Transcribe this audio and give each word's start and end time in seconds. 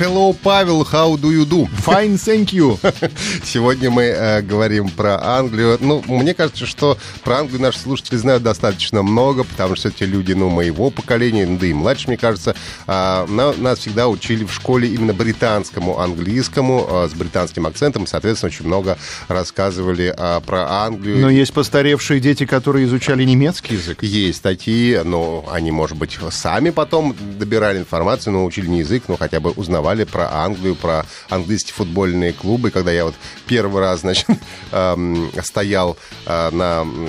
Hello, 0.00 0.34
Павел, 0.42 0.82
how 0.82 1.14
do 1.14 1.30
you 1.30 1.44
do? 1.44 1.68
Fine, 1.84 2.16
thank 2.16 2.52
you. 2.54 2.78
Сегодня 3.44 3.90
мы 3.90 4.04
э, 4.04 4.40
говорим 4.40 4.88
про 4.88 5.22
Англию. 5.22 5.76
Ну, 5.78 6.02
мне 6.06 6.32
кажется, 6.32 6.64
что 6.64 6.96
про 7.22 7.40
Англию 7.40 7.60
наши 7.60 7.78
слушатели 7.80 8.16
знают 8.16 8.42
достаточно 8.42 9.02
много, 9.02 9.44
потому 9.44 9.76
что 9.76 9.88
эти 9.88 10.04
люди, 10.04 10.32
ну, 10.32 10.48
моего 10.48 10.88
поколения, 10.90 11.46
да 11.46 11.66
и 11.66 11.74
младше, 11.74 12.08
мне 12.08 12.16
кажется, 12.16 12.56
а, 12.86 13.26
на- 13.26 13.52
нас 13.52 13.80
всегда 13.80 14.08
учили 14.08 14.44
в 14.44 14.52
школе 14.52 14.88
именно 14.88 15.12
британскому 15.12 16.00
английскому, 16.00 16.86
а, 16.88 17.08
с 17.08 17.12
британским 17.12 17.66
акцентом, 17.66 18.06
соответственно, 18.06 18.48
очень 18.48 18.66
много 18.66 18.96
рассказывали 19.28 20.14
а, 20.16 20.40
про 20.40 20.84
Англию. 20.84 21.18
Но 21.18 21.28
есть 21.28 21.52
постаревшие 21.52 22.20
дети, 22.20 22.46
которые 22.46 22.86
изучали 22.86 23.22
немецкий 23.24 23.74
язык. 23.74 24.02
Есть 24.02 24.38
статьи, 24.38 24.98
но 25.04 25.46
они, 25.52 25.70
может 25.70 25.98
быть, 25.98 26.18
сами 26.30 26.70
потом 26.70 27.14
добирали 27.38 27.78
информацию, 27.78 28.32
но 28.32 28.46
учили 28.46 28.66
не 28.66 28.78
язык, 28.78 29.04
но 29.08 29.18
хотя 29.18 29.40
бы 29.40 29.50
узнавали 29.50 29.89
про 30.04 30.28
Англию, 30.44 30.74
про 30.74 31.04
английские 31.28 31.74
футбольные 31.74 32.32
клубы. 32.32 32.68
И 32.68 32.70
Когда 32.70 32.90
я 32.92 33.04
вот 33.04 33.14
первый 33.46 33.80
раз, 33.80 34.00
значит, 34.00 34.26
эм, 34.72 35.30
стоял 35.42 35.96
э, 36.26 36.50
на 36.50 36.80
м, 36.82 37.08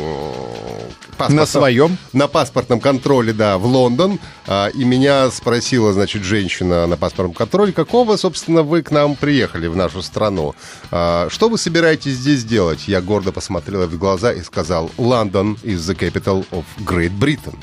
паспортном- 1.18 1.36
На 1.36 1.46
своем? 1.46 1.98
на 2.14 2.28
паспортном 2.28 2.80
контроле, 2.80 3.34
да, 3.34 3.58
в 3.58 3.66
Лондон, 3.66 4.20
а, 4.48 4.68
и 4.68 4.84
меня 4.84 5.30
спросила, 5.32 5.94
значит, 5.94 6.24
женщина 6.24 6.88
на 6.88 6.98
паспортном 6.98 7.34
контроле, 7.34 7.72
какого, 7.74 8.18
собственно, 8.18 8.64
вы 8.64 8.82
к 8.82 8.92
нам 8.92 9.16
приехали 9.16 9.68
в 9.68 9.76
нашу 9.76 10.02
страну? 10.02 10.56
А, 10.92 11.28
Что 11.30 11.50
вы 11.50 11.58
собираетесь 11.58 12.14
здесь 12.14 12.44
делать? 12.44 12.88
Я 12.88 13.02
гордо 13.02 13.32
посмотрела 13.32 13.86
в 13.86 13.98
глаза 13.98 14.32
и 14.34 14.42
сказал, 14.42 14.90
Лондон 14.98 15.58
is 15.64 15.78
the 15.78 15.96
capital 15.98 16.46
of 16.52 16.64
Great 16.80 17.18
Britain. 17.18 17.56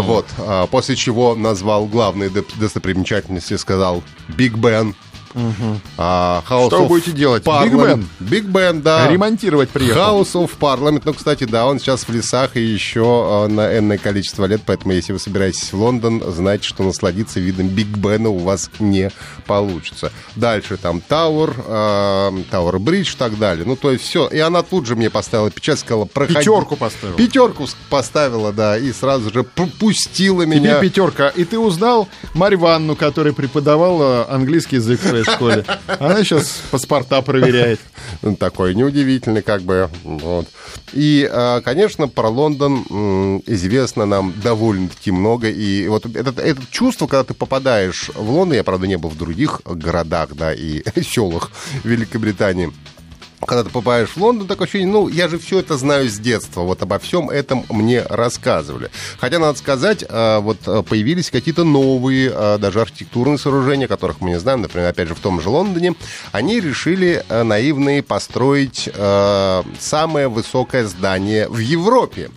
Вот, 0.00 0.26
а, 0.38 0.66
после 0.66 0.96
чего 0.96 1.34
назвал 1.34 1.86
главные 1.86 2.30
достопримечательности, 2.56 3.56
сказал 3.56 4.02
Биг 4.40 4.56
Бен. 4.56 4.94
А, 5.96 6.42
House 6.48 6.66
Что 6.68 6.78
вы 6.80 6.84
of 6.84 6.88
будете 6.88 7.12
делать? 7.12 7.44
Биг. 7.44 7.72
Бен? 7.74 8.08
Биг 8.20 8.44
Бен, 8.44 8.82
да. 8.82 9.06
Ремонтировать 9.08 9.68
приехал. 9.70 10.20
House 10.20 10.32
of 10.32 10.50
Parliament. 10.58 11.02
Ну, 11.04 11.14
кстати, 11.14 11.44
да, 11.44 11.66
он 11.66 11.78
сейчас 11.78 12.04
в 12.04 12.12
лесах 12.12 12.56
и 12.56 12.60
еще 12.60 13.46
э, 13.46 13.52
на 13.52 13.78
энное 13.78 13.98
количество 13.98 14.44
лет, 14.46 14.62
поэтому 14.66 14.92
если 14.92 15.12
вы 15.12 15.18
собираетесь 15.18 15.72
в 15.72 15.80
Лондон, 15.80 16.22
знайте, 16.28 16.66
что 16.66 16.82
насладиться 16.82 17.40
видом 17.40 17.68
Биг 17.68 17.88
Бена 17.88 18.28
у 18.28 18.38
вас 18.38 18.70
не 18.78 19.10
получится. 19.46 20.12
Дальше 20.36 20.76
там 20.76 21.00
Тауэр, 21.00 21.54
Тауэр 22.50 22.78
Бридж 22.78 23.14
и 23.14 23.16
так 23.16 23.38
далее. 23.38 23.64
Ну, 23.66 23.76
то 23.76 23.90
есть 23.92 24.04
все. 24.04 24.26
И 24.28 24.38
она 24.38 24.62
тут 24.62 24.86
же 24.86 24.96
мне 24.96 25.10
поставила 25.10 25.50
печать, 25.50 25.78
сказала, 25.78 26.04
проходи. 26.04 26.38
Пятерку 26.38 26.76
поставила. 26.76 27.16
Пятерку 27.16 27.66
поставила, 27.88 28.52
да, 28.52 28.78
и 28.78 28.92
сразу 28.92 29.32
же 29.32 29.42
пустила 29.44 30.44
Тебе 30.44 30.60
меня. 30.60 30.80
пятерка. 30.80 31.28
И 31.28 31.44
ты 31.44 31.58
узнал 31.58 32.08
Марь 32.34 32.56
Ванну, 32.56 32.96
которая 32.96 33.32
преподавала 33.32 34.26
английский 34.30 34.76
язык 34.76 35.00
своей 35.24 35.36
школе. 35.36 35.64
Она 35.86 36.22
сейчас 36.24 36.62
паспорта 36.70 37.22
проверяет. 37.22 37.80
Ну, 38.22 38.36
такой 38.36 38.74
неудивительный, 38.74 39.42
как 39.42 39.62
бы. 39.62 39.88
Вот. 40.04 40.48
И, 40.92 41.28
а, 41.30 41.60
конечно, 41.60 42.08
про 42.08 42.28
Лондон 42.28 43.42
известно 43.46 44.06
нам 44.06 44.34
довольно-таки 44.42 45.10
много. 45.10 45.48
И 45.48 45.86
вот 45.88 46.06
это, 46.06 46.40
это 46.40 46.60
чувство, 46.70 47.06
когда 47.06 47.24
ты 47.24 47.34
попадаешь 47.34 48.10
в 48.14 48.30
Лондон, 48.30 48.56
я, 48.56 48.64
правда, 48.64 48.86
не 48.86 48.98
был 48.98 49.10
в 49.10 49.18
других 49.18 49.60
городах, 49.64 50.30
да, 50.34 50.52
и 50.52 50.82
селах 51.02 51.50
Великобритании, 51.84 52.72
когда 53.46 53.64
ты 53.64 53.70
попадаешь 53.70 54.10
в 54.10 54.16
Лондон, 54.16 54.46
такое 54.46 54.66
ощущение, 54.66 54.92
ну, 54.92 55.08
я 55.08 55.28
же 55.28 55.38
все 55.38 55.60
это 55.60 55.76
знаю 55.76 56.08
с 56.08 56.18
детства, 56.18 56.62
вот 56.62 56.82
обо 56.82 56.98
всем 56.98 57.30
этом 57.30 57.64
мне 57.70 58.02
рассказывали. 58.02 58.90
Хотя, 59.18 59.38
надо 59.38 59.58
сказать, 59.58 60.04
э, 60.06 60.38
вот 60.40 60.58
э, 60.66 60.82
появились 60.82 61.30
какие-то 61.30 61.64
новые, 61.64 62.30
э, 62.34 62.58
даже 62.58 62.80
архитектурные 62.80 63.38
сооружения, 63.38 63.88
которых 63.88 64.20
мы 64.20 64.30
не 64.30 64.38
знаем, 64.38 64.62
например, 64.62 64.88
опять 64.88 65.08
же, 65.08 65.14
в 65.14 65.20
том 65.20 65.40
же 65.40 65.48
Лондоне, 65.48 65.94
они 66.32 66.60
решили 66.60 67.24
наивные 67.28 68.02
построить 68.02 68.88
самое 69.78 70.28
высокое 70.28 70.86
здание 70.86 71.48
в 71.48 71.58
Европе. 71.58 72.30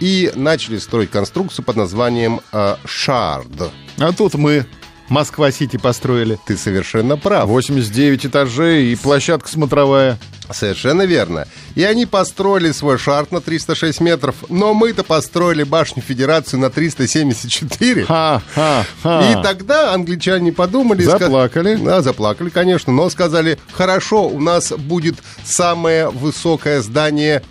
И 0.00 0.32
начали 0.34 0.78
строить 0.78 1.10
конструкцию 1.10 1.64
под 1.64 1.76
названием 1.76 2.40
Шард. 2.84 3.72
А 3.98 4.12
тут 4.12 4.34
мы 4.34 4.66
Москва-Сити 5.08 5.76
построили. 5.76 6.38
Ты 6.46 6.56
совершенно 6.56 7.16
прав. 7.16 7.48
89 7.48 8.26
этажей 8.26 8.92
и 8.92 8.96
площадка 8.96 9.48
смотровая. 9.48 10.18
Совершенно 10.50 11.02
верно. 11.02 11.46
И 11.74 11.82
они 11.82 12.06
построили 12.06 12.72
свой 12.72 12.98
шарт 12.98 13.32
на 13.32 13.40
306 13.40 14.00
метров, 14.00 14.34
но 14.48 14.72
мы-то 14.72 15.04
построили 15.04 15.62
башню 15.62 16.02
Федерации 16.02 16.56
на 16.56 16.70
374. 16.70 18.04
Ха-ха-ха. 18.04 19.30
И 19.30 19.42
тогда 19.42 19.92
англичане 19.92 20.52
подумали... 20.52 21.02
Заплакали. 21.02 21.76
Да, 21.76 22.00
заплакали, 22.00 22.48
конечно, 22.48 22.92
но 22.92 23.10
сказали, 23.10 23.58
хорошо, 23.72 24.26
у 24.26 24.40
нас 24.40 24.72
будет 24.72 25.16
самое 25.44 26.08
высокое 26.08 26.80
здание 26.80 27.42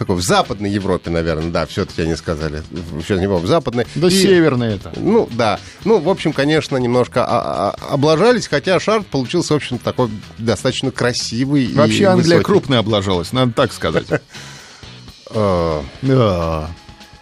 какое, 0.00 0.16
в 0.16 0.22
Западной 0.22 0.70
Европе, 0.70 1.10
наверное, 1.10 1.50
да, 1.50 1.66
все-таки 1.66 2.02
они 2.02 2.16
сказали. 2.16 2.62
Сейчас 3.02 3.20
не 3.20 3.26
помню, 3.28 3.44
в 3.44 3.48
Западной. 3.48 3.86
Да 3.94 4.08
И- 4.08 4.10
северный 4.10 4.74
это. 4.74 4.92
ну, 4.96 5.28
да. 5.30 5.60
Ну, 5.84 5.98
в 6.00 6.08
общем, 6.08 6.32
конечно, 6.32 6.76
немножко 6.78 7.24
а- 7.24 7.70
а- 7.78 7.92
облажались, 7.94 8.48
хотя 8.48 8.80
шарт 8.80 9.06
получился, 9.06 9.52
в 9.52 9.56
общем, 9.58 9.78
такой 9.78 10.08
достаточно 10.38 10.90
красивый. 10.90 11.72
Вообще 11.74 12.06
Англия 12.06 12.38
высокий. 12.38 12.44
крупно 12.44 12.78
облажалась, 12.78 13.32
надо 13.32 13.52
так 13.52 13.72
сказать. 13.72 14.06
Да. 15.32 16.68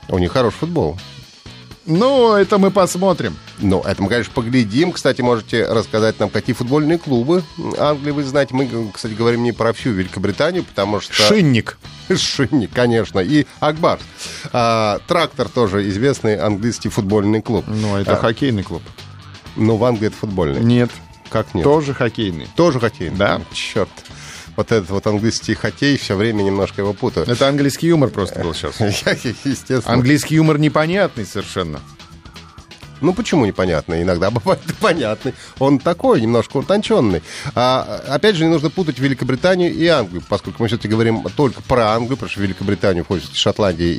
У 0.09 0.19
них 0.19 0.33
хороший 0.33 0.55
футбол. 0.57 0.97
Ну, 1.85 2.33
это 2.35 2.57
мы 2.59 2.71
посмотрим. 2.71 3.37
Ну, 3.61 3.83
это 3.83 4.03
мы, 4.03 4.09
конечно, 4.09 4.33
поглядим. 4.33 4.93
Кстати, 4.93 5.21
можете 5.21 5.67
рассказать 5.67 6.19
нам, 6.21 6.31
какие 6.31 6.55
футбольные 6.55 6.99
клубы 6.99 7.43
Англии 7.79 8.13
вы 8.13 8.23
знаете. 8.23 8.55
Мы, 8.55 8.91
кстати, 8.93 9.15
говорим 9.15 9.43
не 9.43 9.53
про 9.53 9.73
всю 9.73 9.91
Великобританию, 9.91 10.65
потому 10.65 11.01
что... 11.01 11.13
Шинник. 11.15 11.79
Шинник, 12.15 12.71
конечно. 12.73 13.21
И 13.21 13.47
Акбар. 13.61 13.99
А, 14.53 15.01
Трактор 15.07 15.49
тоже 15.49 15.89
известный 15.89 16.37
английский 16.37 16.89
футбольный 16.89 17.43
клуб. 17.43 17.65
Ну, 17.67 17.97
это 17.97 18.15
А, 18.15 18.17
хоккейный 18.17 18.63
клуб. 18.63 18.83
Ну, 19.57 19.77
в 19.77 19.85
Англии 19.85 20.07
это 20.09 20.17
футбольный. 20.17 20.61
Нет. 20.61 20.91
Как 21.31 21.53
нет? 21.55 21.65
Тоже 21.65 21.95
хоккейный. 21.95 22.49
Тоже 22.57 22.81
хоккей? 22.81 23.11
Да. 23.11 23.41
Черт. 23.53 23.91
Вот 24.57 24.73
этот 24.73 24.91
вот 24.91 25.07
английский 25.07 25.55
хоккей, 25.55 25.97
все 25.99 26.17
время 26.17 26.43
немножко 26.43 26.81
его 26.81 26.93
путаю. 26.93 27.27
Это 27.29 27.49
английский 27.49 27.89
юмор 27.89 28.11
просто 28.11 28.41
был 28.41 28.55
сейчас. 28.55 28.81
Естественно. 29.45 29.95
Английский 29.95 30.37
юмор 30.37 30.59
непонятный 30.59 31.27
совершенно. 31.27 31.81
Ну, 33.01 33.13
почему 33.15 33.47
непонятно? 33.47 34.03
Иногда 34.03 34.31
бывает 34.33 34.61
понятный. 34.81 35.35
Он 35.59 35.79
такой, 35.79 36.21
немножко 36.21 36.57
утонченный. 36.59 37.23
А, 37.55 38.03
опять 38.09 38.37
же, 38.37 38.45
не 38.45 38.51
нужно 38.51 38.71
путать 38.71 38.99
Великобританию 38.99 39.73
и 39.73 39.87
Англию, 39.87 40.23
поскольку 40.29 40.63
мы 40.63 40.69
все-таки 40.69 40.89
говорим 40.89 41.23
только 41.37 41.63
про 41.63 41.93
Англию, 41.95 42.17
потому 42.17 42.31
что 42.31 42.41
Великобританию 42.41 43.05
входит 43.05 43.33
Шотландия 43.35 43.87
и, 43.89 43.93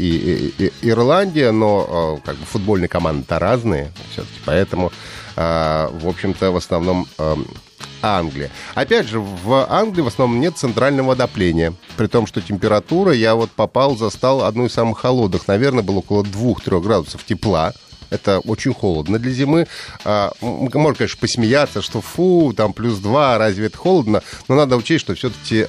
и- 0.58 0.66
и- 0.66 0.72
Ирландия, 0.82 1.52
но 1.52 2.20
а, 2.22 2.26
как 2.26 2.36
бы 2.38 2.46
футбольные 2.46 2.88
команды-то 2.90 3.40
разные 3.40 3.92
все-таки, 4.12 4.40
поэтому, 4.46 4.92
а, 5.36 5.90
в 5.94 6.08
общем-то, 6.08 6.52
в 6.52 6.58
основном 6.58 7.08
ам, 7.18 7.46
Англия. 8.02 8.50
Опять 8.76 9.08
же, 9.08 9.20
в 9.20 9.66
Англии 9.70 10.02
в 10.02 10.08
основном 10.08 10.40
нет 10.40 10.58
центрального 10.58 11.14
отопления. 11.14 11.74
При 11.98 12.08
том, 12.08 12.28
что 12.28 12.40
температура, 12.42 13.12
я 13.14 13.36
вот 13.36 13.52
попал, 13.52 13.98
застал 13.98 14.44
одну 14.46 14.66
из 14.68 14.74
самых 14.74 15.00
холодных. 15.00 15.48
Наверное, 15.50 15.84
было 15.84 15.98
около 15.98 16.24
2-3 16.24 16.82
градусов 16.82 17.26
тепла 17.26 17.74
это 18.10 18.40
очень 18.40 18.74
холодно 18.74 19.20
для 19.20 19.32
зимы. 19.32 19.68
А, 20.06 20.32
можно, 20.42 20.96
конечно, 20.96 21.18
посмеяться, 21.20 21.82
что 21.82 22.02
фу, 22.02 22.54
там 22.56 22.74
плюс 22.74 23.00
2, 23.00 23.38
разве 23.38 23.68
это 23.68 23.78
холодно? 23.78 24.24
Но 24.48 24.56
надо 24.56 24.78
учесть, 24.78 25.02
что 25.02 25.16
все-таки 25.16 25.66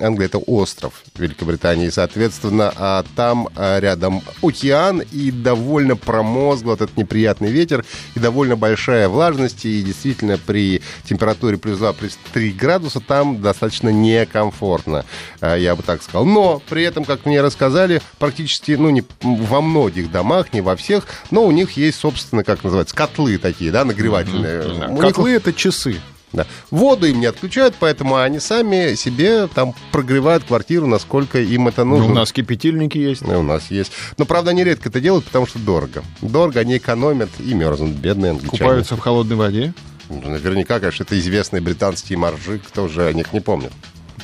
Англия 0.00 0.26
это 0.26 0.38
остров 0.38 1.02
Великобритании, 1.16 1.88
соответственно, 1.88 2.72
а 2.76 3.04
там 3.16 3.48
а, 3.56 3.80
рядом 3.80 4.22
океан 4.42 5.02
и 5.12 5.30
довольно 5.30 5.96
промозгло 5.96 6.74
этот 6.74 6.96
неприятный 6.96 7.50
ветер 7.50 7.84
и 8.14 8.20
довольно 8.20 8.56
большая 8.56 9.08
влажность, 9.08 9.64
и 9.64 9.82
действительно 9.82 10.38
при 10.38 10.82
температуре 11.04 11.56
плюс 11.56 11.78
2, 11.78 11.92
плюс 11.94 12.18
3 12.32 12.52
градуса 12.52 13.00
там 13.00 13.40
достаточно 13.40 13.88
некомфортно, 13.88 15.04
а, 15.40 15.56
я 15.56 15.74
бы 15.74 15.82
так 15.82 16.02
сказал. 16.02 16.24
Но 16.24 16.62
при 16.68 16.82
этом, 16.82 17.04
как 17.04 17.26
мне 17.26 17.40
рассказали, 17.40 18.00
практически, 18.18 18.72
ну, 18.72 18.90
не 18.90 19.02
во 19.22 19.60
многих 19.60 20.10
домах, 20.10 20.52
не 20.52 20.60
во 20.60 20.76
всех, 20.76 21.06
но 21.30 21.44
у 21.44 21.50
них 21.50 21.72
есть, 21.72 21.98
собственно, 21.98 22.44
как 22.44 22.64
называется, 22.64 22.94
котлы 22.94 23.38
такие, 23.38 23.70
да, 23.70 23.84
нагревательные. 23.84 24.88
У 24.88 24.92
них 24.92 25.00
Котлы 25.00 25.32
это 25.32 25.52
часы. 25.52 26.00
да. 26.32 26.46
Воду 26.70 27.06
им 27.06 27.20
не 27.20 27.26
отключают, 27.26 27.74
поэтому 27.78 28.16
они 28.16 28.38
сами 28.40 28.94
себе 28.94 29.46
там 29.48 29.74
прогревают 29.92 30.44
квартиру, 30.44 30.86
насколько 30.86 31.38
им 31.40 31.68
это 31.68 31.84
Ну, 31.84 31.96
нужно. 31.96 32.12
у 32.12 32.14
нас 32.14 32.32
кипятильники 32.32 32.98
есть. 32.98 33.22
И 33.22 33.26
у 33.26 33.42
нас 33.42 33.70
есть. 33.70 33.92
Но, 34.18 34.24
правда, 34.24 34.50
они 34.50 34.64
редко 34.64 34.88
это 34.88 35.00
делают, 35.00 35.24
потому 35.24 35.46
что 35.46 35.58
дорого. 35.58 36.02
Дорого, 36.20 36.60
они 36.60 36.76
экономят 36.76 37.30
и 37.38 37.54
мерзнут, 37.54 37.92
бедные 37.92 38.30
англичане. 38.32 38.58
Купаются 38.58 38.96
в 38.96 39.00
холодной 39.00 39.36
воде. 39.36 39.72
Ну, 40.10 40.30
Наверняка, 40.30 40.80
конечно, 40.80 41.02
это 41.04 41.18
известные 41.18 41.60
британские 41.60 42.18
моржи, 42.18 42.58
кто 42.66 42.84
уже 42.84 43.06
о 43.06 43.12
них 43.12 43.32
не 43.32 43.40
помнит. 43.40 43.72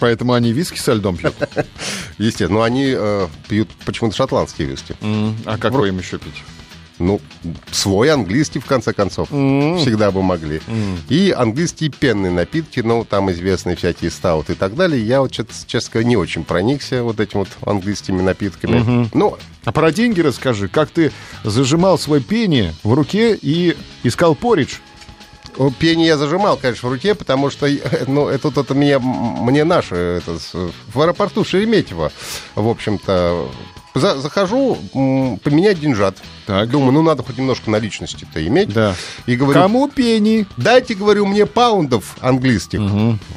Поэтому 0.00 0.32
они 0.32 0.52
виски 0.52 0.78
со 0.78 0.92
льдом 0.94 1.16
пьют. 1.16 1.34
Естественно, 2.18 2.54
но 2.58 2.62
они 2.62 2.92
э, 2.96 3.28
пьют 3.48 3.68
почему-то 3.86 4.16
шотландские 4.16 4.66
виски. 4.68 4.96
А 5.44 5.56
какой 5.58 5.90
им 5.90 5.98
еще 5.98 6.18
пить? 6.18 6.42
Ну, 7.00 7.20
свой 7.72 8.10
английский, 8.10 8.60
в 8.60 8.66
конце 8.66 8.92
концов. 8.92 9.28
Всегда 9.28 10.10
бы 10.12 10.22
могли. 10.22 10.60
И 11.08 11.34
английские 11.36 11.90
пенные 11.90 12.30
напитки, 12.30 12.80
ну, 12.80 13.04
там 13.04 13.30
известные 13.32 13.74
всякие 13.74 14.10
стауты 14.12 14.52
и 14.52 14.56
так 14.56 14.76
далее. 14.76 15.04
Я 15.04 15.20
вот, 15.20 15.32
честно 15.32 15.90
говоря, 15.92 16.08
не 16.08 16.16
очень 16.16 16.44
проникся 16.44 17.02
вот 17.02 17.18
этими 17.18 17.40
вот 17.40 17.48
английскими 17.66 18.22
напитками. 18.22 19.08
Ну, 19.12 19.36
А 19.64 19.72
про 19.72 19.90
деньги 19.90 20.20
расскажи. 20.20 20.68
Как 20.68 20.88
ты 20.90 21.10
зажимал 21.42 21.98
свой 21.98 22.20
пени 22.20 22.72
в 22.84 22.92
руке 22.94 23.34
и 23.40 23.76
искал 24.04 24.34
поридж? 24.36 24.74
Пение 25.78 26.08
я 26.08 26.16
зажимал, 26.16 26.56
конечно, 26.56 26.88
в 26.88 26.92
руке, 26.92 27.14
потому 27.14 27.48
что, 27.48 27.66
э, 27.68 27.78
ну, 28.08 28.26
это, 28.26 28.48
это 28.48 28.74
меня, 28.74 28.96
м- 28.96 29.44
мне 29.44 29.62
наши, 29.62 29.94
это, 29.94 30.36
в 30.92 31.00
аэропорту 31.00 31.44
Шереметьево, 31.44 32.10
в 32.56 32.68
общем-то, 32.68 33.48
за- 33.94 34.18
захожу 34.20 34.78
м, 34.94 35.38
поменять 35.38 35.80
деньжат. 35.80 36.16
Так. 36.46 36.68
Думаю, 36.68 36.92
ну, 36.92 37.02
надо 37.02 37.22
хоть 37.22 37.38
немножко 37.38 37.70
наличности-то 37.70 38.46
иметь. 38.46 38.68
Да. 38.72 38.94
И 39.26 39.34
говорю, 39.36 39.58
Кому 39.60 39.88
пени? 39.88 40.46
дайте, 40.58 40.94
говорю, 40.94 41.24
мне 41.26 41.46
паундов 41.46 42.16
английских. 42.20 42.80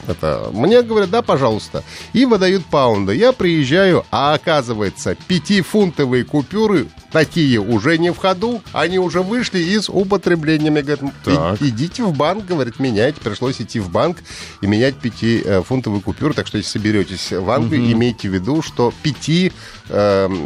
Это, 0.07 0.49
мне 0.53 0.81
говорят, 0.81 1.09
да, 1.09 1.21
пожалуйста. 1.21 1.83
И 2.13 2.25
выдают 2.25 2.65
паунды. 2.65 3.15
Я 3.15 3.31
приезжаю, 3.31 4.05
а 4.11 4.33
оказывается, 4.33 5.15
пятифунтовые 5.27 6.25
купюры 6.25 6.87
такие 7.11 7.59
уже 7.61 7.97
не 7.97 8.11
в 8.11 8.17
ходу, 8.17 8.61
они 8.73 8.99
уже 8.99 9.21
вышли 9.21 9.59
из 9.59 9.87
употребления. 9.89 10.69
Мне 10.69 10.81
говорят, 10.81 11.03
«И- 11.25 11.35
Так. 11.35 11.61
идите 11.61 12.03
в 12.03 12.13
банк, 12.15 12.45
говорит, 12.45 12.79
меняйте. 12.79 13.21
Пришлось 13.21 13.61
идти 13.61 13.79
в 13.79 13.89
банк 13.89 14.17
и 14.61 14.67
менять 14.67 14.95
пятифунтовые 14.97 16.01
купюры. 16.01 16.33
Так 16.33 16.47
что, 16.47 16.57
если 16.57 16.71
соберетесь 16.71 17.31
в 17.31 17.49
Англию, 17.49 17.89
имейте 17.91 18.29
в 18.29 18.33
виду, 18.33 18.61
что 18.61 18.93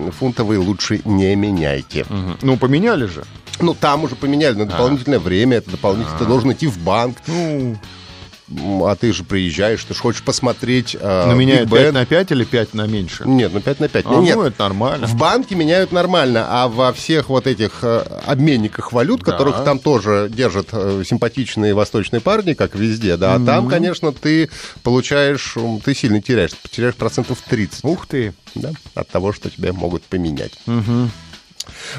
пятифунтовые 0.06 0.60
лучше 0.60 1.02
не 1.06 1.36
меняйте. 1.36 2.06
Мгм. 2.10 2.38
Ну, 2.42 2.58
поменяли 2.58 3.06
же. 3.06 3.24
Ну, 3.60 3.74
там 3.76 4.04
уже 4.04 4.16
поменяли 4.16 4.56
на 4.56 4.66
дополнительное 4.66 5.20
время, 5.20 5.58
это 5.58 5.72
дополнительно, 5.72 6.18
ты 6.18 6.26
должен 6.26 6.52
идти 6.52 6.68
в 6.68 6.80
банк, 6.80 7.18
Ну, 7.28 7.78
а 8.86 8.96
ты 8.96 9.14
же 9.14 9.24
приезжаешь, 9.24 9.84
ты 9.84 9.94
же 9.94 10.00
хочешь 10.00 10.24
посмотреть 10.24 10.96
э, 11.00 11.26
на 11.28 11.34
меняют 11.34 11.70
Big 11.70 11.78
5 11.78 11.88
Band. 11.88 11.92
на 11.94 12.06
5 12.06 12.32
или 12.32 12.44
5 12.44 12.74
на 12.74 12.88
меньше? 12.88 13.24
Нет, 13.26 13.52
ну 13.54 13.62
5 13.62 13.80
на 13.80 13.88
5. 13.90 14.06
А, 14.08 14.16
Нет, 14.18 14.36
ну, 14.36 14.44
это 14.44 14.62
нормально. 14.64 15.08
в 15.08 15.16
банке 15.16 15.56
меняют 15.56 15.92
нормально, 15.92 16.46
а 16.50 16.68
во 16.68 16.92
всех 16.94 17.30
вот 17.30 17.48
этих 17.48 17.80
э, 17.84 18.00
обменниках 18.26 18.92
валют, 18.92 19.22
Да. 19.24 19.32
которых 19.32 19.64
там 19.64 19.80
тоже 19.80 20.30
держат 20.34 20.68
э, 20.72 21.04
симпатичные 21.06 21.74
восточные 21.74 22.20
парни, 22.22 22.54
как 22.54 22.76
везде, 22.76 23.18
да, 23.18 23.40
там, 23.40 23.68
конечно, 23.68 24.12
ты 24.12 24.50
получаешь, 24.84 25.56
ты 25.84 25.96
сильно 25.96 26.22
теряешь, 26.22 26.52
ты 26.52 26.58
потеряешь 26.62 26.96
процентов 26.96 27.40
30 27.48 27.84
Ух 27.86 28.06
ты. 28.08 28.34
да, 28.56 28.72
от 28.96 29.08
того, 29.10 29.32
что 29.34 29.50
тебя 29.50 29.74
могут 29.74 30.04
поменять. 30.04 30.54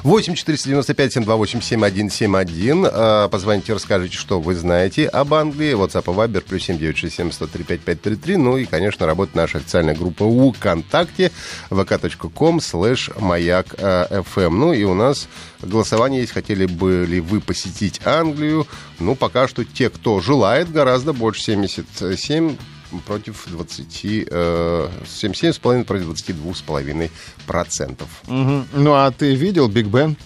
8 0.03 0.35
495 0.35 1.13
728 1.13 1.61
7171. 1.61 2.87
Э, 2.87 3.29
Позвоните, 3.31 3.75
расскажите, 3.75 4.17
что 4.17 4.41
вы 4.41 4.55
знаете 4.55 5.07
об 5.07 5.35
Англии. 5.35 5.75
WhatsApp 5.75 6.05
и 6.13 6.17
Viber 6.17 6.41
плюс 6.41 6.63
7967 6.65 7.33
103 7.33 7.65
5533. 7.65 8.37
Ну 8.37 8.57
и, 8.57 8.65
конечно, 8.65 9.07
работает 9.07 9.37
наша 9.37 9.59
официальная 9.59 9.95
группа 9.95 10.25
ВКонтакте 10.53 11.31
vk.com 11.71 12.59
slash 12.59 13.21
маяк 13.21 13.75
FM. 13.75 14.51
Ну 14.51 14.73
и 14.73 14.85
у 14.85 14.95
нас 14.95 15.29
голосование 15.61 16.21
есть. 16.21 16.33
Хотели 16.33 16.67
бы 16.67 17.05
ли 17.09 17.21
вы 17.21 17.41
посетить 17.41 18.01
Англию? 18.05 18.67
Ну, 18.99 19.15
пока 19.15 19.49
что 19.49 19.65
те, 19.65 19.91
кто 19.91 20.21
желает, 20.21 20.71
гораздо 20.71 21.13
больше. 21.13 21.43
77 21.43 22.57
против 23.01 23.47
20, 23.47 24.27
э, 24.29 24.89
77,5 25.05 25.85
против 25.85 26.07
22,5 26.07 27.11
процентов. 27.47 28.09
Мгм. 28.27 28.67
Ну, 28.73 28.93
а 28.95 29.11
ты 29.11 29.35
видел 29.35 29.69
Биг 29.69 29.87
Бен? 29.87 30.17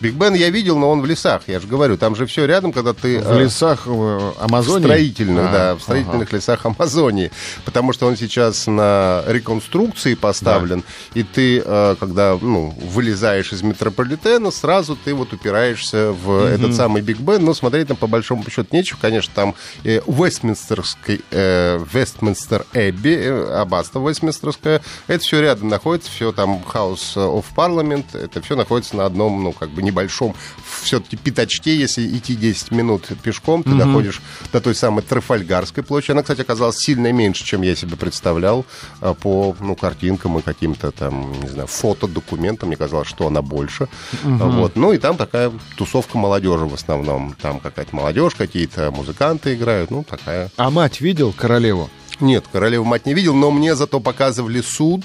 Биг 0.00 0.14
Бен 0.14 0.34
я 0.34 0.50
видел, 0.50 0.78
но 0.78 0.90
он 0.90 1.02
в 1.02 1.06
лесах, 1.06 1.42
я 1.46 1.60
же 1.60 1.66
говорю, 1.66 1.96
там 1.96 2.16
же 2.16 2.26
все 2.26 2.46
рядом, 2.46 2.72
когда 2.72 2.92
ты... 2.92 3.20
В 3.20 3.32
э, 3.32 3.44
лесах 3.44 3.86
в 3.86 4.06
в 4.06 4.34
Амазонии? 4.38 4.84
строительных, 4.84 5.46
А, 5.48 5.52
да, 5.52 5.74
в 5.76 5.82
строительных 5.82 6.32
лесах 6.32 6.64
Амазонии. 6.64 7.30
Потому 7.64 7.92
что 7.92 8.06
он 8.06 8.16
сейчас 8.16 8.66
на 8.66 9.22
реконструкции 9.26 10.14
поставлен, 10.14 10.84
и 11.14 11.22
ты, 11.22 11.62
э, 11.64 11.96
когда 11.98 12.36
ну, 12.40 12.70
вылезаешь 12.70 13.52
из 13.52 13.62
метрополитена, 13.62 14.50
сразу 14.50 14.96
ты 14.96 15.14
вот 15.14 15.32
упираешься 15.32 16.12
в 16.12 16.44
этот 16.44 16.74
самый 16.74 17.02
Биг 17.02 17.18
Бен. 17.18 17.44
Но 17.44 17.54
смотреть 17.54 17.88
там 17.88 17.96
по 17.96 18.06
большому 18.06 18.44
счету 18.50 18.68
нечего. 18.72 18.98
Конечно, 19.00 19.32
там 19.34 19.54
э, 19.84 20.00
Вестминстерский, 20.06 21.20
э, 21.30 21.78
Вестминстер 21.92 22.64
Эбби, 22.72 23.16
э, 23.16 23.60
аббатство 23.60 24.06
Вестминстерское, 24.06 24.82
это 25.06 25.22
все 25.22 25.40
рядом 25.40 25.68
находится, 25.68 26.10
все 26.10 26.32
там 26.32 26.62
House 26.72 27.14
of 27.14 27.44
Parliament, 27.56 28.04
это 28.12 28.40
все 28.42 28.56
находится 28.56 28.96
на 28.96 29.06
одном, 29.06 29.42
ну, 29.42 29.52
как 29.52 29.70
бы 29.70 29.82
небольшом, 29.86 30.34
все-таки 30.82 31.16
пятачке, 31.16 31.76
если 31.76 32.06
идти 32.06 32.34
10 32.34 32.70
минут 32.70 33.08
пешком, 33.22 33.62
ты 33.62 33.70
доходишь 33.74 34.20
до 34.52 34.60
той 34.60 34.74
самой 34.74 35.02
Трафальгарской 35.02 35.82
площади. 35.82 36.12
Она, 36.12 36.22
кстати, 36.22 36.42
оказалась 36.42 36.76
сильно 36.78 37.12
меньше, 37.12 37.44
чем 37.44 37.62
я 37.62 37.74
себе 37.74 37.96
представлял 37.96 38.66
а, 39.00 39.14
по 39.14 39.56
ну, 39.60 39.74
картинкам 39.74 40.38
и 40.38 40.42
каким-то 40.42 40.90
там, 40.90 41.32
не 41.40 41.48
знаю, 41.48 41.66
фотодокументам. 41.68 42.68
Мне 42.68 42.76
казалось, 42.76 43.08
что 43.08 43.26
она 43.26 43.42
больше. 43.42 43.88
А, 44.24 44.28
Вот. 44.28 44.76
Ну 44.76 44.92
и 44.92 44.98
там 44.98 45.16
такая 45.16 45.52
тусовка 45.76 46.18
молодежи 46.18 46.66
в 46.66 46.74
основном. 46.74 47.34
Там 47.40 47.60
какая-то 47.60 47.94
молодежь, 47.94 48.34
какие-то 48.34 48.90
музыканты 48.90 49.54
играют. 49.54 49.90
Ну, 49.90 50.04
такая... 50.04 50.50
А 50.56 50.70
мать 50.70 51.00
видел 51.00 51.32
королеву? 51.32 51.90
Нет, 52.20 52.44
королеву 52.50 52.84
мать 52.84 53.06
не 53.06 53.14
видел, 53.14 53.34
но 53.34 53.50
мне 53.50 53.74
зато 53.74 54.00
показывали 54.00 54.60
суд, 54.60 55.04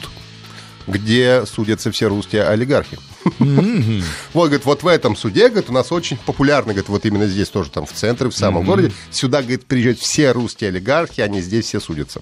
где 0.88 1.46
судятся 1.46 1.92
все 1.92 2.08
русские 2.08 2.44
олигархи. 2.44 2.98
Вот, 4.34 4.46
говорит, 4.46 4.66
вот 4.66 4.84
в 4.84 4.88
этом 4.88 5.16
суде, 5.16 5.50
говорит, 5.50 5.70
у 5.70 5.74
нас 5.74 5.92
очень 5.92 6.18
популярно, 6.18 6.74
говорит, 6.74 6.90
вот 6.90 7.06
именно 7.06 7.28
здесь 7.28 7.50
тоже, 7.50 7.70
там, 7.70 7.86
в 7.86 7.92
центре, 7.92 8.30
в 8.30 8.36
самом 8.36 8.66
городе, 8.66 8.92
сюда, 9.12 9.42
говорит, 9.42 9.66
приезжают 9.66 10.00
все 10.00 10.32
русские 10.32 10.70
олигархи, 10.70 11.22
они 11.22 11.42
здесь 11.42 11.66
все 11.66 11.80
судятся. 11.80 12.22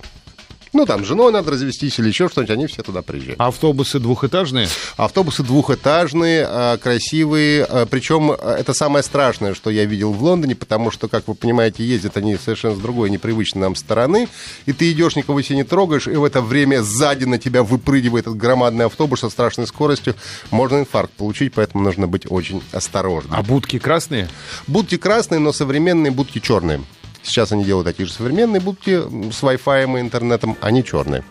Ну, 0.71 0.85
там, 0.85 1.03
женой 1.03 1.31
надо 1.31 1.51
развестись 1.51 1.97
или 1.99 2.09
еще 2.09 2.29
что-нибудь, 2.29 2.51
они 2.53 2.67
все 2.67 2.83
туда 2.83 3.01
приезжают. 3.01 3.39
Автобусы 3.41 3.99
двухэтажные? 3.99 4.67
Автобусы 4.97 5.41
двухэтажные, 5.43 6.45
а, 6.47 6.77
красивые. 6.77 7.63
а, 7.65 7.85
Причем 7.87 8.31
а, 8.31 8.55
это 8.57 8.73
самое 8.73 9.03
страшное, 9.03 9.55
что 9.55 9.69
я 9.71 9.85
видел 9.85 10.13
в 10.13 10.23
Лондоне, 10.23 10.55
потому 10.55 10.91
что, 10.91 11.07
как 11.07 11.27
вы 11.27 11.33
понимаете, 11.33 11.83
ездят 11.83 12.17
они 12.17 12.37
совершенно 12.37 12.75
с 12.75 12.79
другой, 12.79 13.09
непривычной 13.09 13.61
нам 13.61 13.75
стороны. 13.75 14.27
И 14.67 14.73
ты 14.73 14.91
идешь, 14.91 15.15
никого 15.15 15.41
себе 15.41 15.55
не 15.57 15.63
трогаешь, 15.63 16.07
и 16.07 16.11
в 16.11 16.23
это 16.23 16.41
время 16.41 16.83
сзади 16.83 17.25
на 17.25 17.39
тебя 17.39 17.63
выпрыгивает 17.63 18.27
этот 18.27 18.37
громадный 18.37 18.85
автобус 18.85 19.21
со 19.21 19.29
страшной 19.29 19.65
скоростью. 19.65 20.15
Можно 20.51 20.77
инфаркт 20.79 21.13
получить, 21.13 21.53
поэтому 21.53 21.83
нужно 21.83 22.07
быть 22.07 22.25
очень 22.29 22.61
осторожным. 22.71 23.33
А 23.35 23.41
будки 23.41 23.79
красные? 23.79 24.29
Будки 24.67 24.97
красные, 24.97 25.39
но 25.39 25.51
современные 25.51 26.11
будки 26.11 26.39
черные. 26.39 26.81
Сейчас 27.23 27.51
они 27.51 27.63
делают 27.63 27.87
такие 27.87 28.05
же 28.07 28.13
современные 28.13 28.61
будки 28.61 28.91
м, 28.91 29.31
с 29.31 29.43
Wi-Fi 29.43 29.97
и 29.97 30.01
интернетом, 30.01 30.57
они 30.61 30.83
черные. 30.83 31.23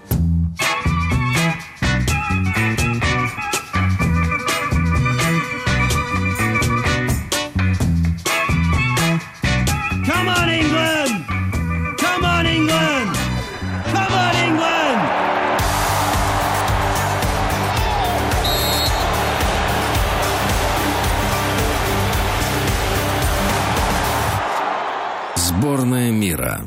Сборная 25.60 26.12
мира. 26.12 26.60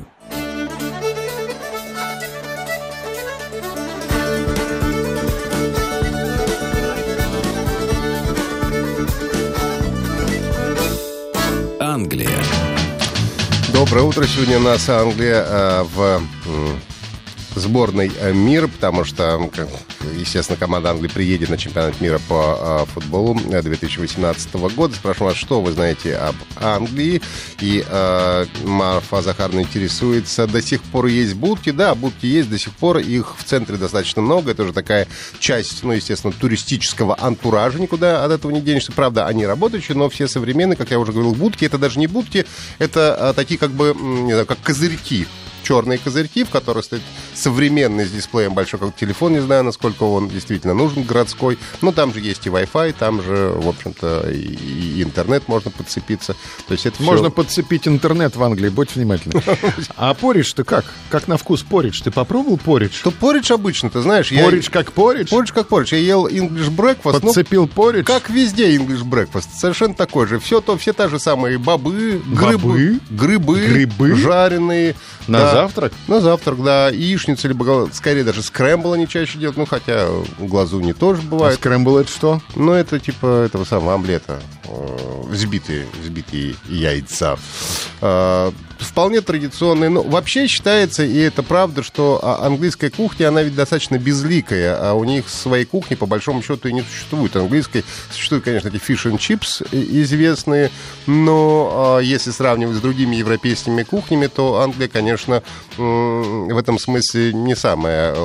Англия. 11.80 12.28
Доброе 13.72 14.02
утро. 14.04 14.26
Сегодня 14.26 14.58
у 14.58 14.62
нас 14.62 14.90
Англия 14.90 15.46
а, 15.48 15.84
в 15.86 16.22
сборной 17.56 18.12
э, 18.20 18.34
мира, 18.34 18.68
потому 18.68 19.04
что, 19.04 19.50
естественно, 20.18 20.58
команда 20.58 20.92
Англии 20.92 21.10
приедет 21.10 21.50
на 21.50 21.58
чемпионат 21.58 22.00
мира 22.02 22.20
по 22.28 22.86
э, 22.88 22.92
футболу 22.92 23.40
э, 23.50 23.62
2018 23.62 24.54
года. 24.76 24.96
Спрашиваю 24.96 25.32
вас, 25.32 25.38
что 25.38 25.62
вы 25.62 25.72
знаете 25.72 26.16
об 26.16 26.36
Англии? 26.58 27.22
И 27.60 27.84
э, 27.88 28.46
Марфа 28.64 29.22
Захарна 29.22 29.62
интересуется, 29.62 30.48
до 30.48 30.62
сих 30.62 30.82
пор 30.82 31.08
есть 31.08 31.36
будки? 31.36 31.72
Да, 31.72 31.96
будки 31.96 32.26
есть 32.26 32.50
до 32.50 32.58
сих 32.58 32.74
пор. 32.74 33.00
Их 33.00 33.36
в 33.38 33.44
центре 33.44 33.78
достаточно 33.78 34.22
много. 34.22 34.52
Это 34.52 34.64
уже 34.64 34.74
такая 34.74 35.08
часть, 35.40 35.84
ну, 35.84 35.92
естественно, 35.92 36.34
туристического 36.34 37.18
антуража. 37.20 37.80
Никуда 37.80 38.24
от 38.24 38.32
этого 38.32 38.52
не 38.52 38.62
денешься. 38.62 38.92
Правда, 38.92 39.28
они 39.28 39.46
работающие, 39.46 39.98
но 39.98 40.10
все 40.10 40.28
современные, 40.28 40.78
как 40.78 40.92
я 40.92 41.00
уже 41.00 41.12
говорил, 41.12 41.34
будки. 41.34 41.66
Это 41.66 41.78
даже 41.78 42.00
не 42.00 42.08
будки, 42.08 42.46
это 42.80 43.18
э, 43.20 43.34
такие 43.36 43.58
как 43.58 43.72
бы, 43.72 43.96
не 44.00 44.32
знаю, 44.32 44.46
как 44.46 44.60
козырьки 44.62 45.28
черные 45.72 45.98
козырьки, 45.98 46.44
в 46.44 46.50
которых 46.50 46.84
стоит 46.84 47.02
современный 47.34 48.06
с 48.06 48.12
дисплеем 48.12 48.54
большой, 48.54 48.78
как 48.78 48.94
телефон, 48.94 49.32
не 49.32 49.40
знаю, 49.42 49.64
насколько 49.64 50.04
он 50.04 50.28
действительно 50.28 50.74
нужен, 50.74 51.04
городской. 51.04 51.58
Но 51.82 51.94
там 51.94 52.14
же 52.14 52.20
есть 52.20 52.46
и 52.46 52.50
Wi-Fi, 52.50 52.94
там 53.00 53.24
же, 53.24 53.54
в 53.56 53.70
общем-то, 53.70 54.30
и, 54.30 55.02
интернет 55.02 55.48
можно 55.48 55.72
подцепиться. 55.72 56.36
То 56.68 56.74
есть 56.74 56.86
это 56.86 57.02
Можно 57.02 57.30
подцепить 57.30 57.88
интернет 57.88 58.36
в 58.36 58.44
Англии, 58.44 58.68
будь 58.68 58.94
внимательны. 58.96 59.42
А 59.96 60.14
поридж 60.14 60.54
ты 60.54 60.64
как? 60.66 60.84
Как 61.10 61.28
на 61.28 61.38
вкус 61.38 61.62
поридж? 61.62 62.02
Ты 62.04 62.12
попробовал 62.12 62.58
поридж? 62.58 62.94
Что 62.94 63.12
поридж 63.12 63.54
обычно, 63.54 63.90
ты 63.90 64.02
знаешь, 64.02 64.32
я... 64.32 64.44
Поридж 64.44 64.70
как 64.70 64.92
поридж? 64.92 65.30
Поридж 65.30 65.54
как 65.54 65.68
поридж. 65.70 65.94
Я 65.94 66.00
ел 66.00 66.28
English 66.28 66.70
breakfast, 66.76 67.20
ну, 67.22 67.28
Подцепил 67.28 67.68
поридж? 67.68 68.04
как 68.06 68.30
везде 68.30 68.76
English 68.76 69.04
breakfast. 69.04 69.48
Совершенно 69.58 69.94
такой 69.94 70.28
же. 70.28 70.40
Все 70.40 70.60
то, 70.60 70.78
все 70.78 70.92
та 70.92 71.08
же 71.08 71.18
самые 71.20 71.58
бобы, 71.58 72.22
грибы, 72.28 73.00
грибы, 73.10 73.66
Грибы? 73.68 74.16
жареные. 74.16 74.96
На 75.28 75.40
Да. 75.40 75.52
Завтрак? 75.62 75.94
На 76.08 76.20
завтрак, 76.22 76.64
да. 76.64 76.90
Яичницу, 76.90 77.48
либо 77.48 77.90
скорее 77.94 78.24
даже 78.24 78.42
скрэмбл 78.44 78.94
они 78.94 79.08
чаще 79.08 79.38
делают. 79.38 79.58
Ну, 79.58 79.66
хотя 79.66 80.08
глазуни 80.40 80.94
тоже 80.94 81.22
А 81.24 81.26
бывает. 81.30 81.56
скрэмбл 81.56 81.98
это 81.98 82.12
что? 82.12 82.42
Но 82.56 82.74
это 82.74 83.00
типа 83.00 83.44
этого 83.46 83.64
самого 83.66 83.94
омлета. 83.94 84.40
Э, 84.66 85.22
Взбитые, 85.28 85.88
взбитые 86.02 86.56
яйца. 86.70 87.38
Вполне 88.82 89.22
традиционные. 89.22 89.90
Но 89.90 90.02
вообще 90.04 90.48
считается, 90.48 91.04
и 91.04 91.18
это 91.18 91.44
правда, 91.44 91.84
что 91.84 92.20
а, 92.22 92.46
английская 92.46 92.90
кухня, 92.90 93.28
она 93.28 93.44
ведь 93.44 93.56
достаточно 93.56 93.98
безликая. 93.98 94.76
А 94.80 94.94
у 94.94 95.04
них 95.04 95.30
своей 95.30 95.66
кухни, 95.66 95.96
по 95.96 96.06
большому 96.06 96.42
счету, 96.42 96.68
и 96.68 96.74
не 96.74 96.82
существует. 96.82 97.36
Английской 97.36 97.84
существуют, 98.12 98.46
конечно, 98.46 98.70
эти 98.70 98.78
fish 98.78 99.12
and 99.12 99.18
chips 99.18 99.66
э, 99.72 99.78
известные. 100.02 100.72
Но 101.06 101.98
а, 101.98 102.00
если 102.00 102.32
сравнивать 102.32 102.78
с 102.78 102.82
другими 102.82 103.16
европейскими 103.16 103.84
кухнями, 103.84 104.28
то 104.28 104.62
Англия, 104.62 104.88
конечно, 104.88 105.44
в 105.78 106.58
этом 106.58 106.80
смысле 106.80 107.34
не, 107.34 107.56
самая, 107.56 108.14
э, 108.16 108.18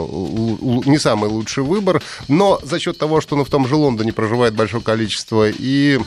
не 0.87 0.99
самый 0.99 1.29
лучший 1.29 1.65
выбор. 1.65 2.03
Но 2.29 2.59
за 2.63 2.81
счет 2.81 2.99
того, 2.99 3.21
что 3.21 3.37
ну, 3.37 3.45
в 3.45 3.51
том 3.51 3.69
же 3.69 3.77
Лондоне 3.77 4.13
проживает 4.13 4.55
большое 4.55 4.83
количество 4.83 5.49
и 5.49 5.99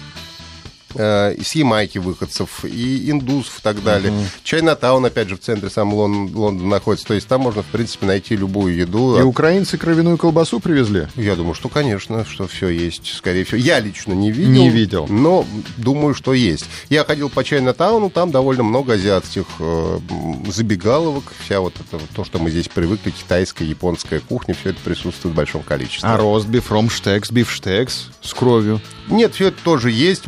э, 0.96 1.36
с 1.42 1.56
Ямайки 1.56 1.98
выходцев, 1.98 2.66
и 2.66 3.10
индусов 3.10 3.60
и 3.60 3.62
так 3.62 3.84
далее. 3.84 4.14
Чайнатаун, 4.44 5.06
опять 5.06 5.30
же, 5.30 5.36
в 5.36 5.40
центре 5.40 5.70
сам 5.70 5.94
Лон- 5.94 6.32
Лондона 6.34 6.70
находится. 6.70 7.08
То 7.08 7.14
есть 7.14 7.28
там 7.28 7.42
можно, 7.42 7.64
в 7.64 7.68
принципе, 7.68 8.06
найти 8.06 8.36
любую 8.36 8.76
еду. 8.76 9.18
И 9.20 9.22
украинцы 9.22 9.78
кровяную 9.78 10.18
колбасу 10.18 10.60
привезли? 10.60 11.08
Я 11.16 11.36
думаю, 11.36 11.54
что, 11.56 11.70
конечно, 11.70 12.26
что 12.26 12.48
все 12.48 12.70
есть, 12.70 13.14
скорее 13.16 13.44
всего. 13.44 13.58
Я 13.58 13.80
лично 13.80 14.14
не 14.14 14.32
видел. 14.32 14.52
Не 14.52 14.70
видел. 14.70 15.08
Но 15.10 15.46
думаю, 15.78 16.14
что 16.14 16.34
есть. 16.34 16.66
Я 16.90 17.04
ходил 17.04 17.30
по 17.30 17.44
Чайнатауну, 17.44 18.10
там 18.10 18.32
довольно 18.32 18.64
много 18.64 18.94
азиатских 18.94 19.46
э, 19.60 20.00
забегаловок. 20.48 21.24
Вся 21.44 21.60
вот 21.62 21.74
это, 21.80 22.02
то, 22.16 22.24
что 22.24 22.40
мы 22.40 22.50
здесь 22.52 22.68
привыкли, 22.68 23.12
китайская, 23.12 23.66
японская 23.66 24.20
кухня, 24.20 24.56
все 24.60 24.72
это 24.72 24.80
присутствует 24.84 25.34
в 25.34 25.38
большом 25.38 25.64
количестве. 25.64 26.10
А 26.10 26.18
ростбиф, 26.18 26.72
ромштекс, 26.72 27.32
бифштекс 27.32 28.08
с 28.22 28.34
кровью? 28.34 28.82
Нет, 29.08 29.34
все 29.36 29.48
это 29.48 29.58
тоже 29.64 29.92
есть. 29.92 30.28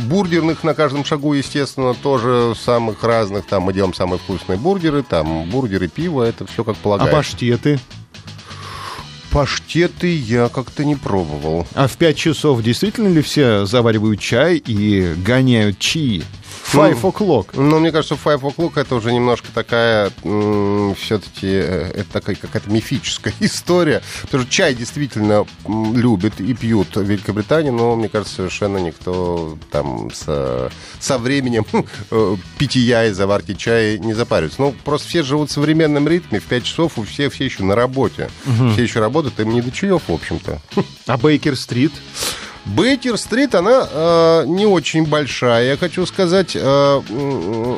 Бургерных 0.51 0.63
на 0.65 0.73
каждом 0.73 1.05
шагу, 1.05 1.33
естественно, 1.33 1.93
тоже 1.93 2.53
самых 2.61 3.03
разных. 3.05 3.45
Там 3.45 3.63
мы 3.63 3.73
делаем 3.73 3.93
самые 3.93 4.19
вкусные 4.19 4.57
бургеры, 4.57 5.01
там 5.01 5.49
бургеры, 5.49 5.87
пиво, 5.87 6.23
это 6.23 6.45
все 6.45 6.65
как 6.65 6.75
А 6.75 6.83
полагается. 6.83 7.15
паштеты? 7.15 7.79
Паштеты 9.31 10.13
я 10.13 10.49
как-то 10.49 10.83
не 10.83 10.97
пробовал. 10.97 11.65
А 11.73 11.87
в 11.87 11.95
5 11.95 12.17
часов 12.17 12.61
действительно 12.61 13.07
ли 13.07 13.21
все 13.21 13.65
заваривают 13.65 14.19
чай 14.19 14.57
и 14.57 15.13
гоняют 15.25 15.79
чаи? 15.79 16.23
Five 16.73 17.01
o'clock. 17.01 17.49
Ну, 17.53 17.79
мне 17.79 17.91
кажется, 17.91 18.15
Five 18.15 18.41
O'Clock 18.41 18.79
это 18.79 18.95
уже 18.95 19.11
немножко 19.11 19.47
такая, 19.53 20.09
все-таки, 20.21 21.47
это 21.47 22.05
такая 22.11 22.35
какая-то 22.35 22.69
мифическая 22.69 23.33
история. 23.39 24.01
Потому 24.23 24.43
что 24.43 24.51
чай 24.51 24.73
действительно 24.73 25.45
любят 25.67 26.39
и 26.39 26.53
пьют 26.53 26.95
в 26.95 27.01
Великобритании, 27.01 27.71
но, 27.71 27.95
мне 27.95 28.09
кажется, 28.09 28.35
совершенно 28.35 28.77
никто 28.77 29.57
там 29.71 30.11
со, 30.13 30.71
со 30.99 31.17
временем 31.17 31.65
э, 32.11 32.35
питья 32.57 33.05
и 33.05 33.11
заварки 33.11 33.53
чая 33.53 33.97
не 33.97 34.13
запаривается. 34.13 34.61
Ну, 34.61 34.75
просто 34.83 35.09
все 35.09 35.23
живут 35.23 35.49
в 35.49 35.53
современном 35.53 36.07
ритме, 36.07 36.39
в 36.39 36.45
5 36.45 36.63
часов 36.63 36.97
у 36.97 37.03
всех 37.03 37.33
все 37.33 37.45
еще 37.45 37.63
на 37.63 37.75
работе. 37.75 38.29
Все 38.73 38.83
еще 38.83 38.99
работают, 38.99 39.39
им 39.39 39.49
не 39.51 39.61
до 39.61 39.71
чаев, 39.71 40.03
в 40.07 40.13
общем-то. 40.13 40.61
А 41.07 41.17
Бейкер-стрит? 41.17 41.91
Бейкер-стрит, 42.65 43.55
она 43.55 43.87
э, 43.91 44.43
не 44.45 44.65
очень 44.67 45.05
большая, 45.07 45.65
я 45.71 45.77
хочу 45.77 46.05
сказать. 46.05 46.51
Э, 46.55 47.01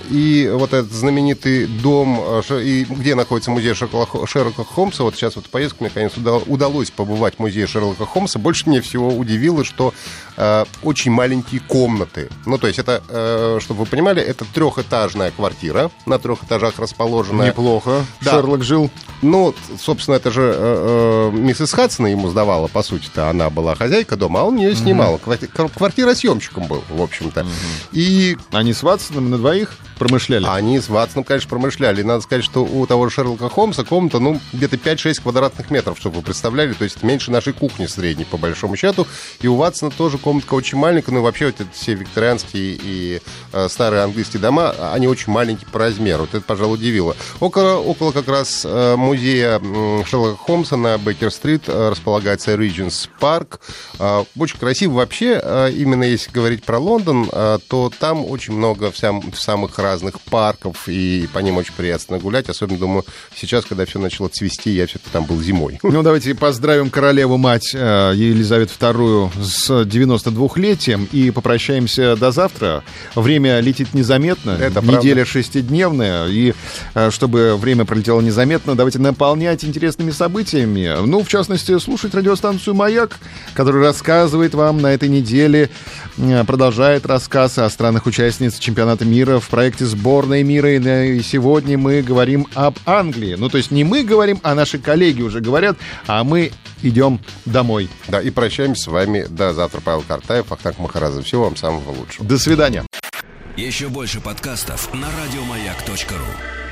и 0.10 0.50
вот 0.54 0.74
этот 0.74 0.92
знаменитый 0.92 1.68
дом, 1.68 2.20
э, 2.50 2.62
и 2.62 2.84
где 2.84 3.16
находится 3.16 3.50
музей 3.50 3.74
Шерлока, 3.74 4.28
Шерлока 4.28 4.64
Холмса, 4.66 5.04
вот 5.04 5.16
сейчас 5.16 5.36
вот 5.38 5.46
поездку 5.46 5.84
мне, 5.86 5.92
конечно, 5.94 6.22
уда- 6.22 6.44
удалось 6.46 6.92
побывать 6.92 7.36
в 7.36 7.40
музее 7.40 7.66
Шерлока 7.66 8.06
Холмса. 8.06 8.40
Больше 8.40 8.68
мне 8.68 8.82
всего 8.82 9.08
удивило, 9.10 9.64
что 9.64 9.94
э, 10.36 10.66
очень 10.84 11.12
маленькие 11.12 11.62
комнаты. 11.62 12.30
Ну, 12.46 12.58
то 12.58 12.68
есть 12.68 12.78
это, 12.78 13.02
э, 13.08 13.60
чтобы 13.62 13.82
вы 13.82 13.86
понимали, 13.86 14.22
это 14.22 14.44
трехэтажная 14.54 15.32
квартира, 15.32 15.92
на 16.06 16.20
трех 16.20 16.44
этажах 16.44 16.78
расположенная. 16.80 17.48
Неплохо. 17.48 18.06
Да. 18.22 18.32
Шерлок 18.32 18.64
жил. 18.64 18.92
Ну, 19.22 19.56
собственно, 19.82 20.16
это 20.16 20.30
же 20.30 20.54
э, 20.54 21.30
э, 21.34 21.38
миссис 21.38 21.72
Хадсона 21.72 22.08
ему 22.08 22.30
сдавала, 22.30 22.68
по 22.68 22.84
сути-то. 22.84 23.30
Она 23.30 23.50
была 23.50 23.76
хозяйка 23.76 24.18
дома, 24.18 24.42
а 24.42 24.44
он 24.44 24.58
ее 24.74 24.84
снимал. 24.84 25.18
Кварти- 25.24 25.48
квар- 25.48 25.70
Квартиросъемщиком 25.70 26.68
был, 26.68 26.84
в 26.90 27.02
общем-то. 27.02 27.46
И 27.92 28.38
Они 28.52 28.74
с 28.74 28.84
Ватсоном 28.84 29.30
на 29.30 29.38
двоих 29.38 29.78
промышляли. 30.08 30.46
они 30.48 30.80
с 30.80 30.90
Ватсоном, 30.90 31.24
конечно, 31.24 31.50
промышляли. 31.50 32.02
И 32.02 32.04
надо 32.04 32.22
сказать, 32.22 32.44
что 32.44 32.64
у 32.64 32.86
того 32.86 33.08
же 33.10 33.16
Шерлока 33.16 33.50
Холмса 33.50 33.84
комната, 33.84 34.20
ну, 34.20 34.40
где-то 34.54 34.76
5-6 34.78 35.22
квадратных 35.22 35.70
метров, 35.72 35.98
чтобы 35.98 36.18
вы 36.18 36.22
представляли. 36.22 36.74
То 36.74 36.84
есть 36.84 37.04
меньше 37.04 37.32
нашей 37.32 37.54
кухни 37.54 37.86
средней, 37.86 38.26
по 38.26 38.38
большому 38.38 38.76
счету. 38.76 39.08
И 39.42 39.48
у 39.48 39.56
Ватсона 39.56 39.92
тоже 39.92 40.18
комнатка 40.18 40.54
очень 40.54 40.78
маленькая. 40.78 41.12
Ну, 41.12 41.20
и 41.20 41.24
вообще, 41.24 41.48
вот 41.48 41.62
эти 41.62 41.70
все 41.74 41.94
викторианские 41.94 42.78
и 42.82 43.22
э, 43.52 43.68
старые 43.70 44.04
английские 44.04 44.42
дома, 44.42 44.72
они 44.94 45.08
очень 45.08 45.32
маленькие 45.32 45.68
по 45.72 45.80
размеру. 45.80 46.22
Вот 46.24 46.34
это, 46.34 46.42
пожалуй, 46.46 46.76
удивило. 46.76 47.16
Около, 47.40 47.78
около 47.78 48.12
как 48.12 48.28
раз 48.28 48.64
э, 48.66 48.96
музея 48.96 49.60
Шерлока 50.06 50.38
Холмса 50.44 50.78
на 50.78 50.98
Бейкер-стрит 50.98 51.64
э, 51.68 51.90
располагается 51.90 52.54
Regent's 52.54 53.10
Парк. 53.20 53.60
Э, 54.00 54.24
Очень 54.38 54.60
красиво 54.60 54.94
вообще. 54.94 55.72
Именно 55.76 56.04
если 56.04 56.32
говорить 56.32 56.64
про 56.64 56.78
Лондон, 56.80 57.28
то 57.68 57.92
там 58.00 58.26
очень 58.26 58.54
много 58.54 58.92
всям- 58.92 59.34
самых 59.36 59.78
разных 59.80 59.93
парков, 60.30 60.88
и 60.88 61.28
по 61.34 61.40
ним 61.40 61.58
очень 61.58 61.74
приятно 61.74 62.18
гулять. 62.20 62.50
Особенно, 62.50 62.80
думаю, 62.80 63.06
сейчас, 63.36 63.66
когда 63.66 63.86
все 63.86 64.00
начало 64.00 64.28
цвести, 64.30 64.72
я 64.72 64.88
все-таки 64.88 65.10
там 65.12 65.26
был 65.26 65.42
зимой. 65.42 65.80
Ну, 65.84 66.04
давайте 66.04 66.36
поздравим 66.36 66.90
королеву-мать 66.90 67.72
э, 67.74 68.14
Елизавету 68.16 68.74
II 68.80 69.32
с 69.44 69.70
92-летием 69.70 71.08
и 71.12 71.32
попрощаемся 71.32 72.16
до 72.16 72.32
завтра. 72.32 72.84
Время 73.16 73.60
летит 73.60 73.94
незаметно, 73.94 74.52
Это 74.52 74.82
неделя 74.82 75.26
шестидневная, 75.26 76.28
и 76.28 76.54
э, 76.94 77.12
чтобы 77.12 77.56
время 77.58 77.86
пролетело 77.86 78.22
незаметно, 78.22 78.76
давайте 78.76 79.00
наполнять 79.00 79.64
интересными 79.64 80.12
событиями. 80.12 81.06
Ну, 81.06 81.24
в 81.24 81.28
частности, 81.28 81.78
слушать 81.80 82.14
радиостанцию 82.16 82.74
«Маяк», 82.74 83.20
которая 83.54 83.84
рассказывает 83.84 84.54
вам 84.54 84.82
на 84.82 84.94
этой 84.94 85.10
неделе, 85.10 85.70
э, 86.18 86.44
продолжает 86.46 87.06
рассказ 87.06 87.58
о 87.58 87.70
странах-участниц 87.70 88.58
чемпионата 88.60 89.06
мира 89.06 89.40
в 89.40 89.48
проекте 89.50 89.83
«Сборная 89.86 90.44
мира». 90.44 90.74
И 90.74 91.22
сегодня 91.22 91.78
мы 91.78 92.02
говорим 92.02 92.48
об 92.56 92.78
Англии. 92.86 93.36
Ну, 93.38 93.50
то 93.50 93.58
есть 93.58 93.72
не 93.72 93.84
мы 93.84 94.04
говорим, 94.04 94.40
а 94.44 94.56
наши 94.56 94.80
коллеги 94.80 95.22
уже 95.22 95.42
говорят, 95.42 95.78
а 96.08 96.24
мы 96.24 96.52
идем 96.82 97.20
домой. 97.46 97.90
Да, 98.08 98.22
и 98.22 98.30
прощаемся 98.30 98.84
с 98.84 98.88
вами 98.88 99.26
до 99.30 99.54
завтра. 99.54 99.82
Павел 99.82 100.04
Картаев, 100.08 100.52
Ахтанг 100.52 100.80
Махарадзе. 100.80 101.22
Всего 101.22 101.46
вам 101.46 101.56
самого 101.56 101.92
лучшего. 101.92 102.28
До 102.28 102.38
свидания. 102.38 102.86
Еще 103.56 103.88
больше 103.88 104.20
подкастов 104.20 104.94
на 104.94 105.08
радиомаяк.ру. 105.08 106.63